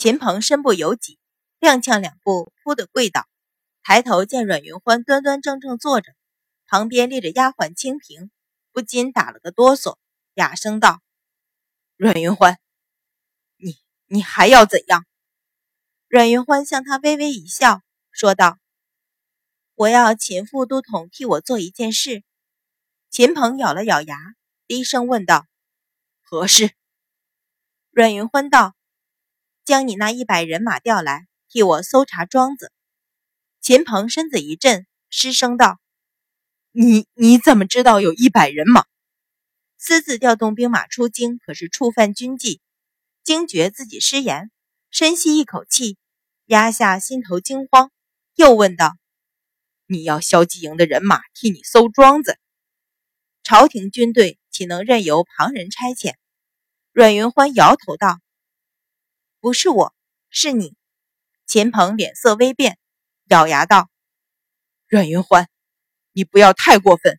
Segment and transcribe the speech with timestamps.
[0.00, 1.18] 秦鹏身不由己，
[1.60, 3.28] 踉跄两步，扑的跪倒，
[3.82, 6.14] 抬头见阮云欢端端正正坐着，
[6.66, 8.30] 旁边立着丫鬟清平，
[8.72, 9.98] 不禁打了个哆嗦，
[10.32, 11.02] 哑声道
[11.98, 12.58] ：“阮云欢，
[13.58, 13.76] 你
[14.06, 15.04] 你还要怎样？”
[16.08, 18.58] 阮云欢向他微微一笑，说道
[19.76, 22.24] ：“我要秦副都统替我做一件事。”
[23.10, 24.16] 秦鹏咬了咬牙，
[24.66, 25.46] 低声问道
[26.24, 26.72] ：“何事？”
[27.92, 28.74] 阮云欢道。
[29.70, 32.72] 将你那一百人马调来，替我搜查庄子。
[33.60, 35.78] 秦鹏身子一震，失声道
[36.74, 38.84] ：“你你怎么知道有一百人马？
[39.78, 42.60] 私自调动兵马出京，可是触犯军纪。”
[43.22, 44.50] 惊觉自己失言，
[44.90, 45.96] 深吸一口气，
[46.46, 47.92] 压下心头惊慌，
[48.34, 48.96] 又问道
[49.86, 52.40] ：“你要萧继营的人马替你搜庄子？
[53.44, 56.14] 朝廷军队岂能任由旁人差遣？”
[56.90, 58.18] 阮云欢摇头道。
[59.40, 59.94] 不是我，
[60.28, 60.76] 是你。
[61.46, 62.78] 秦鹏脸色微变，
[63.28, 63.88] 咬牙道
[64.86, 65.48] ：“阮云欢，
[66.12, 67.18] 你不要太过分。”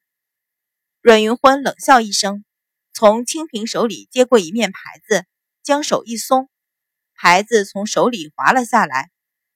[1.02, 2.46] 阮云欢冷笑一声，
[2.94, 5.26] 从清平手里接过一面牌子，
[5.64, 6.48] 将手一松，
[7.16, 9.10] 牌子从手里滑了下来，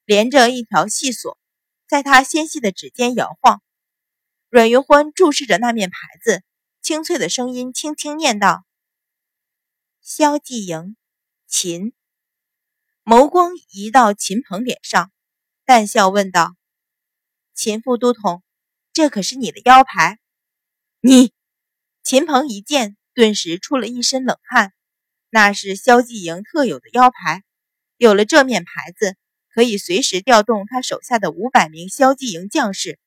[0.04, 1.38] 连着一条细索，
[1.86, 3.62] 在他纤细的指尖摇晃。
[4.48, 6.42] 阮云欢注视着那面牌子，
[6.82, 8.64] 清脆的声音轻轻念道
[10.02, 10.96] ：“萧继莹，
[11.46, 11.92] 秦。”
[13.08, 15.12] 眸光移到秦鹏脸上，
[15.64, 16.56] 淡笑问道
[17.54, 18.42] ：“秦副都统，
[18.92, 20.18] 这可是你的腰牌？”
[20.98, 21.32] 你，
[22.02, 24.72] 秦鹏一见，顿时出了一身冷汗。
[25.30, 27.44] 那是萧继营特有的腰牌，
[27.96, 29.16] 有了这面牌子，
[29.54, 32.98] 可以随时调动他手下的五百名萧继营将士。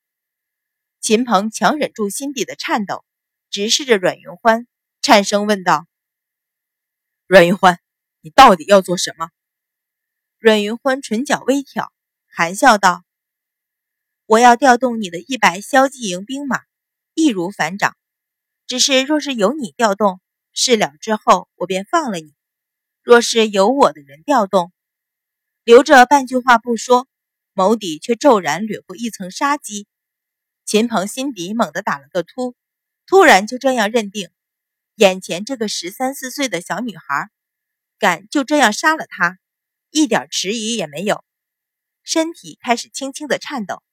[1.01, 3.03] 秦鹏强忍住心底的颤抖，
[3.49, 4.65] 直视着阮云欢，
[5.01, 5.87] 颤声问道
[7.27, 7.79] ：“阮云欢，
[8.21, 9.27] 你到底要做什么？”
[10.41, 11.91] 阮云欢唇角微挑，
[12.25, 13.03] 含笑道
[14.25, 16.61] ：“我要调动你的一百萧骑营兵马，
[17.13, 17.97] 易如反掌。
[18.65, 20.21] 只是若是由你调动，
[20.53, 22.31] 事了之后我便放了你；
[23.03, 24.71] 若是由我的人调动，
[25.65, 27.09] 留着半句话不说，
[27.53, 29.87] 眸底却骤然掠过一层杀机。”
[30.63, 32.55] 秦鹏心底猛地打了个突，
[33.05, 34.29] 突然就这样认定，
[34.95, 37.29] 眼前这个十三四岁的小女孩，
[37.97, 39.37] 敢就这样杀了他？
[39.91, 41.23] 一点迟疑也没有，
[42.03, 43.83] 身体开始轻轻的颤抖，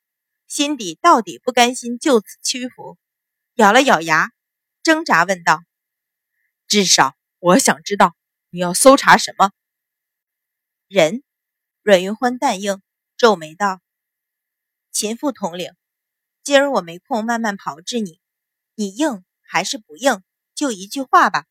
[0.47, 2.99] 心底到底不甘心就此屈服，
[3.55, 4.31] 咬了咬牙，
[4.83, 5.63] 挣扎问道
[6.69, 8.15] ：“至少我想知道
[8.51, 9.53] 你要搜查什么
[10.87, 11.23] 人？”
[11.83, 12.83] 阮云欢淡应，
[13.17, 13.81] 皱眉道
[14.93, 15.73] ：“秦副统领，
[16.43, 18.21] 今儿我没空慢慢炮制你，
[18.75, 20.23] 你应还是不应？
[20.55, 21.47] 就一句话吧。”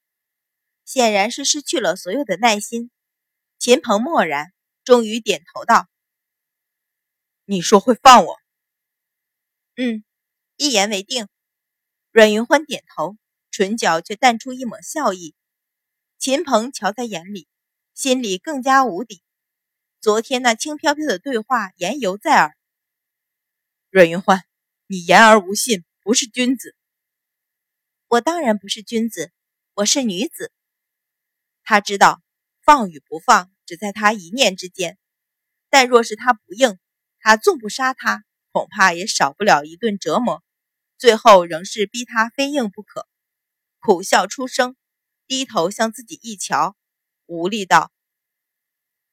[0.85, 2.91] 显然是失去了所有的耐心。
[3.57, 5.87] 秦鹏默然，终于点头道
[7.45, 8.37] ：“你说会放我？
[9.75, 10.03] 嗯，
[10.57, 11.27] 一言为定。”
[12.11, 13.17] 阮云欢点头，
[13.51, 15.35] 唇角却淡出一抹笑意。
[16.17, 17.47] 秦鹏瞧在眼里，
[17.93, 19.21] 心里更加无底。
[19.99, 22.55] 昨天那轻飘飘的对话，言犹在耳。
[23.89, 24.43] 阮云欢，
[24.87, 26.75] 你言而无信，不是君子。
[28.07, 29.31] 我当然不是君子，
[29.73, 30.53] 我是女子。
[31.63, 32.21] 他知道
[32.65, 33.51] 放与不放。
[33.67, 34.99] 只在他一念之间，
[35.71, 36.77] 但若是他不应，
[37.19, 40.43] 他纵不杀他，恐怕也少不了一顿折磨。
[40.99, 43.07] 最后仍是逼他非应不可。
[43.79, 44.75] 苦笑出声，
[45.25, 46.77] 低头向自己一瞧，
[47.25, 47.91] 无力道：“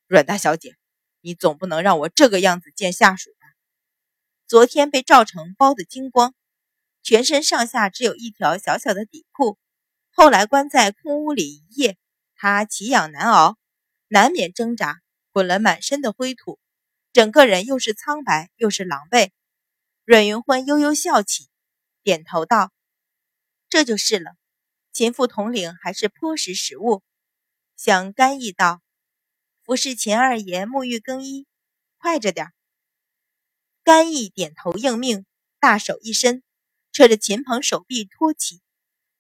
[0.07, 0.77] 阮大小姐，
[1.23, 3.47] 你总不能让我这个样子见下属吧？
[4.47, 6.35] 昨天被赵成包得精光，
[7.03, 9.59] 全身上下只有一条小小的底裤。
[10.11, 11.97] 后来关在空屋里一夜，
[12.43, 13.57] 他奇痒难熬。”
[14.11, 16.59] 难免挣扎，滚了满身的灰土，
[17.13, 19.31] 整个人又是苍白又是狼狈。
[20.05, 21.49] 阮云欢悠悠笑起，
[22.03, 22.73] 点头道
[23.71, 24.33] ：“这就是了。
[24.93, 27.05] 秦副统领还是颇识时务。”
[27.79, 28.83] 向甘毅道
[29.65, 31.47] ：“服侍秦二爷沐浴更衣，
[31.97, 32.49] 快着点。”
[33.85, 35.27] 甘毅点头应命，
[35.61, 36.43] 大手一伸，
[36.91, 38.61] 扯着秦鹏手臂托起，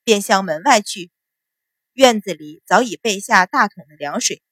[0.02, 1.12] 便向门外去。
[1.92, 4.42] 院子里早已备下大桶的凉水。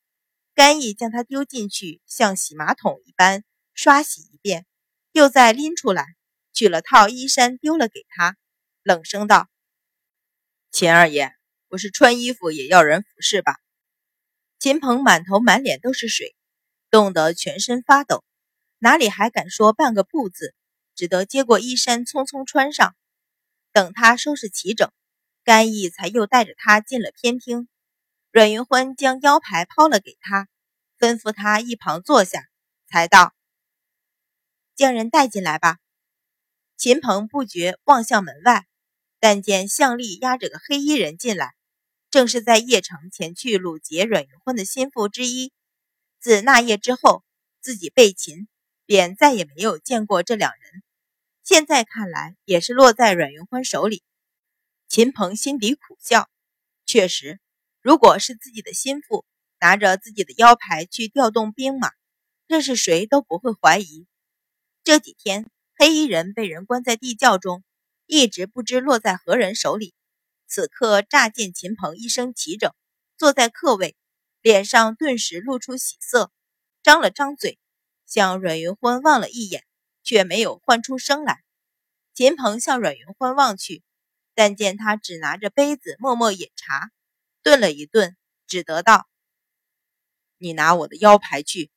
[0.55, 4.67] 甘毅将他丢进去，像洗马桶一般刷洗一遍，
[5.13, 6.05] 又再拎出来，
[6.53, 8.37] 取了套衣衫丢了给他，
[8.83, 9.49] 冷声道
[10.71, 11.33] ：“秦二爷，
[11.69, 13.57] 不是穿衣服也要人服侍吧？”
[14.59, 16.37] 秦鹏满头满脸都是水，
[16.91, 18.23] 冻得全身发抖，
[18.79, 20.55] 哪里还敢说半个不字，
[20.95, 22.95] 只得接过衣衫匆匆穿上。
[23.73, 24.93] 等他收拾齐整，
[25.51, 27.69] 甘毅才又带着他进了偏厅。
[28.31, 30.47] 阮云欢将腰牌抛了给他，
[30.97, 32.45] 吩咐他一旁坐下，
[32.87, 33.35] 才道
[34.77, 35.79] ：“将人带进来吧。”
[36.79, 38.69] 秦鹏不觉望向门外，
[39.19, 41.57] 但见向丽押着个黑衣人进来，
[42.13, 45.53] 正是在邺城前去掳劫阮云欢的心腹之一。
[46.21, 47.25] 自那夜之后，
[47.61, 48.47] 自己被擒，
[48.87, 50.85] 便再也没有见过这两人。
[51.43, 54.05] 现在看来，也是落在阮云欢手里。
[54.91, 56.29] 秦鹏心底苦笑，
[56.85, 57.39] 确实，
[57.81, 59.25] 如果是自己的心腹。
[59.61, 61.93] 拿着自己的腰牌去调动兵马，
[62.49, 64.07] 这是谁都不会怀疑。
[64.83, 67.63] 这几天，黑衣人被人关在地窖中，
[68.07, 69.95] 一直不知落在何人手里。
[70.49, 72.73] 此刻乍见秦鹏一身齐整，
[73.17, 73.95] 坐在客位，
[74.41, 76.33] 脸上顿时露出喜色，
[76.83, 77.61] 张了张嘴，
[78.07, 79.65] 向阮云欢望了一眼，
[80.03, 81.45] 却没有唤出声来。
[82.13, 83.85] 秦鹏向阮云欢望去，
[84.41, 86.91] 但见他只拿着杯子默默饮茶，
[87.43, 88.17] 顿了一顿，
[88.47, 89.07] 只得道。
[90.39, 91.71] 你拿我的腰牌去，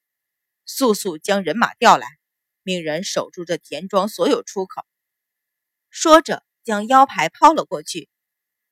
[0.65, 2.07] 速速将人马调来，
[2.61, 4.85] 命人守住这田庄所有出口。
[5.89, 8.07] 说着，将腰牌抛了过去。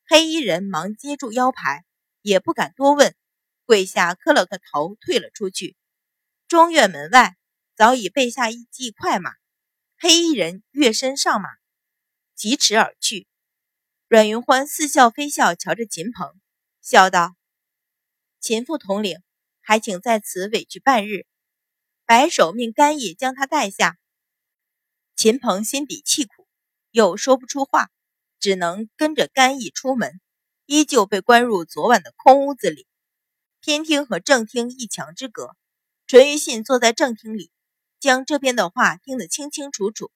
[0.05, 1.83] 黑衣人忙接住腰牌，
[2.21, 3.13] 也不敢多问，
[3.65, 5.75] 跪下磕了个头，退了出去。
[6.47, 7.35] 庄院门外
[7.75, 9.33] 早已备下一骑快马，
[9.97, 11.49] 黑衣人跃身上马，
[12.35, 13.27] 疾驰而去。
[14.11, 16.37] 阮云欢似笑非笑，瞧着秦鹏，
[16.81, 17.33] 笑道
[18.41, 19.21] ：“秦副统领。”
[19.63, 21.25] 还请在此委屈半日，
[22.05, 23.97] 白首命甘义将他带下。
[25.15, 26.45] 秦鹏心底气苦，
[26.89, 27.89] 又说不出话，
[28.37, 30.19] 只能跟着甘邑出门，
[30.65, 32.85] 依旧被关入昨晚的空屋子里。
[33.61, 35.55] 偏厅和正厅一墙之隔，
[36.05, 37.49] 淳于信坐在正厅里，
[38.01, 40.11] 将这边的话听得清清楚楚，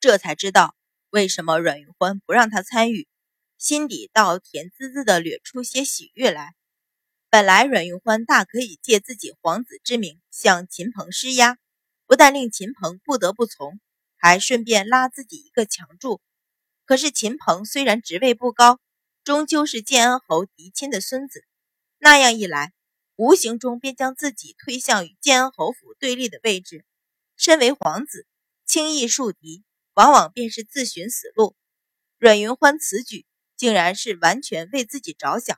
[0.00, 0.76] 这才知道
[1.08, 3.08] 为什么阮云欢不让他参与，
[3.62, 6.56] 心底倒甜滋滋的掠出些喜悦来。
[7.30, 11.56] 本来阮云欢大可以借自己皇子之名向秦鹏施压，
[12.04, 13.78] 不但令秦鹏不得不从，
[14.16, 16.20] 还顺便拉自己一个强助。
[16.84, 18.80] 可是秦鹏虽然职位不高，
[19.22, 21.44] 终究是建安侯嫡亲的孙子，
[21.98, 22.72] 那样一来，
[23.14, 26.84] 无形中便将自己推向与建安侯府对立的位置。
[27.36, 28.26] 身为皇子，
[28.66, 29.62] 轻易树敌，
[29.94, 31.54] 往往便是自寻死路。
[32.18, 33.24] 阮云欢此举，
[33.62, 35.56] 竟然是完全为自己着想。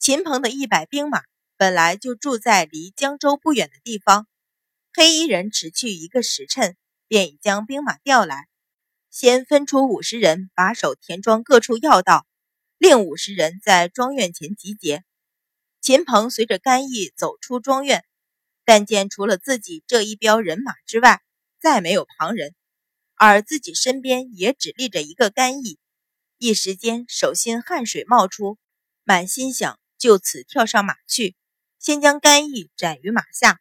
[0.00, 1.22] 秦鹏的一百兵马
[1.56, 4.26] 本来就住在离江州不远的地方，
[4.92, 6.76] 黑衣人迟去一个时辰，
[7.06, 8.48] 便已将兵马调来。
[9.08, 12.26] 先分出五十人把守田庄各处要道，
[12.76, 15.04] 另五十人在庄院前集结。
[15.80, 18.04] 秦鹏随着甘义走出庄院，
[18.64, 21.22] 但见除了自己这一彪人马之外，
[21.60, 22.52] 再没有旁人，
[23.14, 25.78] 而自己身边也只立着一个甘义，
[26.42, 28.58] 一时间手心汗水冒出，
[29.04, 29.78] 满心想。
[29.96, 31.36] 就此跳上马去，
[31.78, 33.60] 先将甘义斩于马下，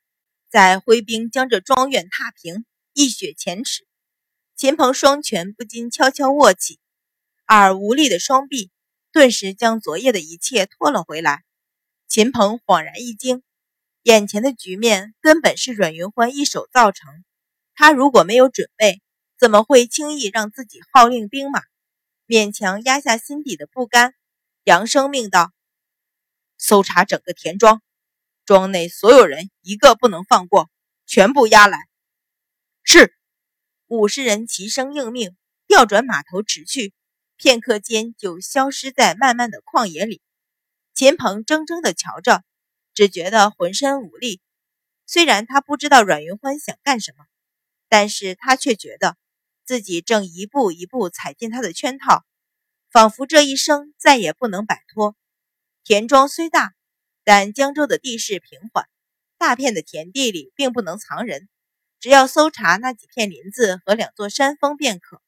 [0.49, 3.85] 再挥兵将这庄院踏平，一雪前耻。
[4.55, 6.79] 秦鹏双拳不禁悄悄握起，
[7.45, 8.71] 而无力的双臂
[9.11, 11.43] 顿时将昨夜的一切拖了回来。
[12.07, 13.43] 秦鹏恍然一惊，
[14.01, 17.23] 眼前的局面根本是阮云欢一手造成。
[17.75, 19.03] 他如果没有准备，
[19.37, 21.61] 怎么会轻易让自己号令兵马？
[22.31, 24.15] 勉强压下心底的不甘，
[24.63, 25.51] 扬声命道。
[26.57, 27.81] 搜查整个田庄，
[28.45, 30.69] 庄内所有人一个不能放过，
[31.05, 31.77] 全部押来。
[32.85, 33.13] 是，
[33.87, 35.35] 五十人齐声应命，
[35.67, 36.93] 调转马头驰去，
[37.35, 40.21] 片刻间就消失在漫漫的旷野里。
[40.93, 42.45] 秦鹏怔怔地瞧着，
[42.93, 44.39] 只觉得浑身无力。
[45.05, 47.25] 虽然他不知道阮云欢想干什么，
[47.89, 49.17] 但是他却觉得
[49.65, 52.25] 自己正一步一步踩进他的圈套，
[52.89, 55.15] 仿佛这一生再也不能摆脱。
[55.83, 56.73] 田庄虽大，
[57.23, 58.87] 但江州的地势平缓，
[59.37, 61.49] 大片的田地里并不能藏人，
[61.99, 65.21] 只要搜查那几片林子和两座山峰便可。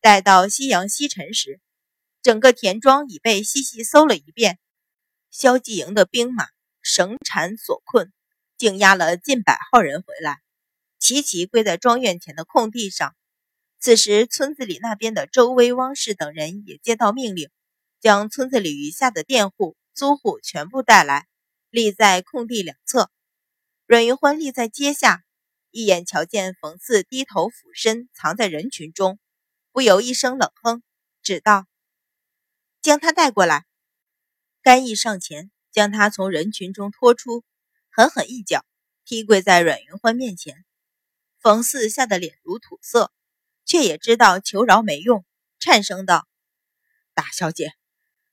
[0.00, 1.60] 待到夕阳西沉时，
[2.22, 4.58] 整个田庄已被细细搜了一遍。
[5.30, 6.46] 萧继营的兵马
[6.80, 8.12] 绳缠所困，
[8.56, 10.40] 竟押了近百号人回来，
[10.98, 13.14] 齐齐跪在庄院前的空地上。
[13.86, 17.50] 此时，村子里那边的周威、汪氏等人也接到命令。
[18.00, 21.28] 将村子里余下的佃户、租户全部带来，
[21.70, 23.12] 立在空地两侧。
[23.86, 25.22] 阮云欢立在阶下，
[25.70, 29.20] 一眼瞧见冯四低头俯身藏在人群中，
[29.70, 30.82] 不由一声冷哼，
[31.22, 31.68] 只道
[32.82, 33.66] ：“将他带过来。”
[34.62, 37.44] 甘义上前将他从人群中拖出，
[37.92, 38.66] 狠狠一脚
[39.04, 40.64] 踢跪在阮云欢面前。
[41.38, 43.12] 冯四吓得脸如土色，
[43.66, 45.24] 却也知道求饶没用，
[45.58, 46.26] 颤声道
[47.12, 47.74] ：“大小姐。”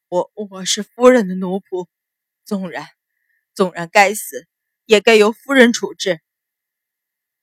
[0.07, 1.87] 我我是夫人的奴仆，
[2.45, 2.87] 纵然
[3.55, 4.47] 纵然该死，
[4.85, 6.21] 也该由夫人处置。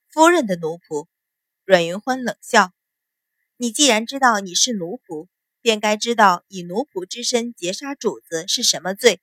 [0.08, 1.08] 夫人的奴仆，
[1.64, 2.72] 阮云欢冷笑
[3.58, 5.26] ：“你既然知道你是奴仆，
[5.60, 9.20] 便该知道以奴仆之身劫杀主子是什么罪。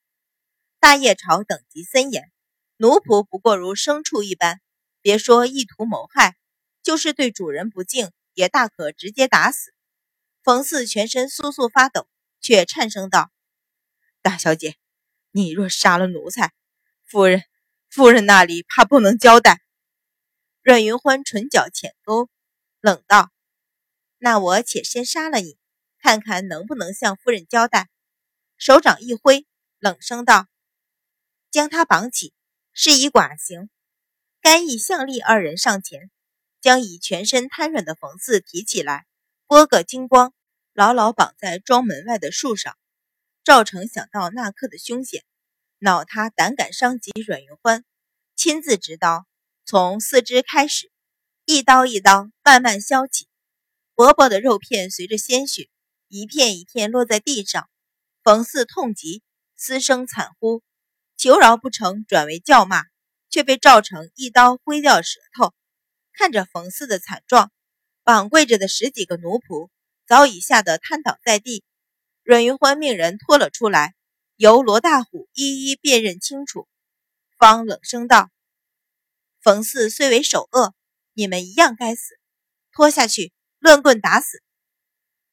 [0.81, 2.29] 大业朝等级森严，
[2.75, 4.59] 奴仆不过如牲畜一般，
[5.01, 6.35] 别说意图谋害，
[6.83, 9.73] 就是对主人不敬，也大可直接打死。”
[10.43, 12.07] 冯四全身簌簌发抖，
[12.39, 13.31] 却颤声道
[14.21, 14.75] ：“大小姐，
[15.31, 16.53] 你若杀了奴才，
[17.03, 17.43] 夫人，
[17.89, 19.61] 夫人那里怕不能交代。”
[20.61, 22.29] 阮云欢唇角浅勾，
[22.79, 23.31] 冷道
[24.19, 25.57] ：“那我且先杀了你，
[25.97, 27.89] 看看能不能向夫人交代。”
[28.55, 29.47] 手掌一挥，
[29.79, 30.47] 冷声道
[31.49, 32.33] ：“将他绑起，
[32.71, 33.69] 施以剐刑。”
[34.39, 36.11] 甘义、向丽二人上前，
[36.67, 39.05] 将已全身瘫软的冯四提起来，
[39.47, 40.33] 拨个精光，
[40.73, 42.77] 牢牢绑在庄门外的树上。
[43.45, 45.23] 赵成想到那刻的凶险，
[45.79, 47.85] 恼他胆敢伤及阮云欢，
[48.35, 49.25] 亲自执刀。
[49.63, 50.91] 从四肢开始，
[51.45, 53.29] 一刀一刀慢慢削起，
[53.95, 55.69] 薄薄的肉片随着鲜血
[56.09, 57.69] 一片一片落在地上。
[58.25, 59.23] 冯四痛极，
[59.55, 60.61] 嘶声惨呼，
[61.15, 62.83] 求饶不成，转为叫骂，
[63.29, 65.53] 却被赵成一刀挥掉舌头。
[66.17, 67.51] 看着冯四的惨状，
[68.03, 69.69] 绑跪着的十几个奴仆
[70.07, 71.63] 早已吓得瘫倒在地。
[72.23, 73.93] 阮云欢命人拖了出来，
[74.35, 76.67] 由罗大虎一一辨认清楚，
[77.37, 78.31] 方冷声道。
[79.41, 80.73] 冯四虽为首恶，
[81.13, 82.19] 你们一样该死。
[82.71, 84.41] 拖下去，乱棍打死。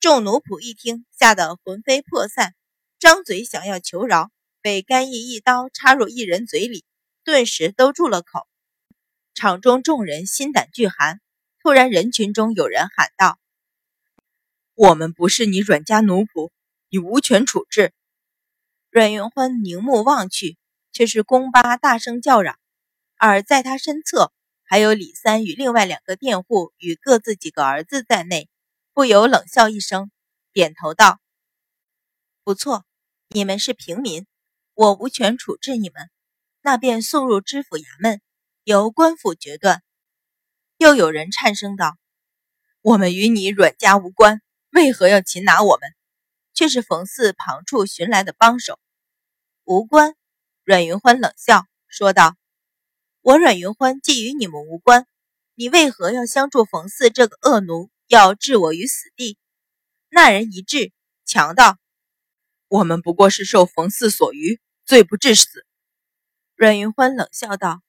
[0.00, 2.54] 众奴仆一听，吓得魂飞魄散，
[2.98, 6.84] 张嘴想要求饶，被甘义一刀插入一人嘴里，
[7.24, 8.46] 顿时都住了口。
[9.34, 11.20] 场中众人心胆俱寒。
[11.60, 13.38] 突然，人群中有人喊道
[14.74, 16.50] ：“我们不是你阮家奴仆，
[16.88, 17.92] 你无权处置。”
[18.90, 20.56] 阮云欢凝目望去，
[20.92, 22.58] 却是宫巴大声叫嚷。
[23.16, 28.48] 而在他身侧，还有李三与另外两个佃户与各自几个儿子在内，
[28.92, 30.10] 不由冷笑一声，
[30.52, 31.18] 点头道
[32.44, 32.84] ：“不错，
[33.28, 34.26] 你们是平民，
[34.74, 36.10] 我无权处置你们，
[36.60, 38.20] 那便送入知府衙门，
[38.64, 39.82] 由官府决断。”
[40.76, 41.96] 又有人颤声道
[42.82, 45.88] ：“我们与你阮家无关，为何要擒拿我们？”
[46.52, 48.78] 却是冯四旁处寻来的帮手。
[49.64, 50.14] 无关。
[50.62, 52.36] 阮云欢冷笑说道。
[53.20, 55.06] 我阮云欢既与你们无关，
[55.54, 59.38] 你为何要相助冯四这个恶奴，要置我于死地？
[60.10, 60.92] 那人一掷，
[61.24, 61.78] 强道
[62.68, 65.66] ：“我们不过是受冯四所愚，罪不至死。”
[66.54, 67.82] 阮云欢冷笑道：“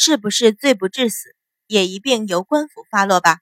[0.00, 1.34] 是不是罪不至死，
[1.66, 3.40] 也一并由官府发落吧？”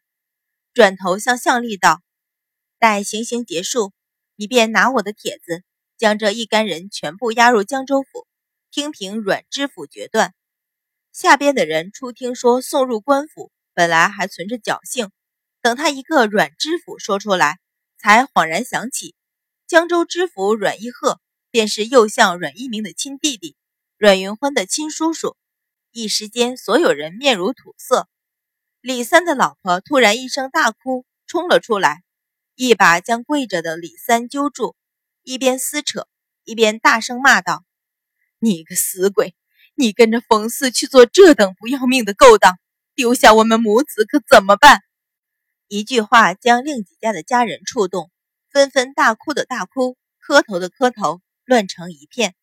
[0.72, 2.00] 转头向向丽道
[2.80, 3.92] ：“待行刑结束，
[4.36, 5.64] 你便拿我的帖子，
[5.98, 8.26] 将这一干人全部押入江州府，
[8.70, 10.32] 听凭阮知府决断。”
[11.12, 15.10] 下边的人初听说送入官府，本来还存着侥幸，
[15.60, 17.58] 等他一个阮知府说出来，
[17.98, 19.14] 才恍然想起，
[19.66, 21.20] 江州知府阮一鹤
[21.50, 23.56] 便是右相阮一鸣的亲弟弟，
[23.98, 25.36] 阮云欢的亲叔叔。
[25.96, 28.06] 一时间，所有人面如土色。
[28.82, 32.02] 李三的老婆突然一声大哭，冲了出来，
[32.54, 34.76] 一把将跪着的李三揪住，
[35.22, 36.06] 一边撕扯，
[36.44, 37.64] 一边大声骂道
[38.38, 39.34] ：“你个死鬼！”
[39.74, 42.58] 你跟着冯四去做这等不要命的勾当，
[42.94, 44.80] 丢下我们母子可怎么办？
[45.66, 48.10] 一句话将另几家的家人触动，
[48.50, 52.34] 纷纷大哭的大哭，磕头的磕头，乱成一片。